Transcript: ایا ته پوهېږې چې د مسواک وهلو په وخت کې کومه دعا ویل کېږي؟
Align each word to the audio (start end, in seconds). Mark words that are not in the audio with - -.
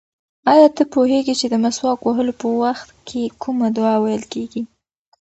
ایا 0.53 0.67
ته 0.75 0.83
پوهېږې 0.93 1.33
چې 1.39 1.47
د 1.49 1.55
مسواک 1.63 1.99
وهلو 2.03 2.33
په 2.41 2.47
وخت 2.61 2.87
کې 3.07 3.21
کومه 3.41 3.67
دعا 3.77 3.95
ویل 4.03 4.23
کېږي؟ 4.33 4.61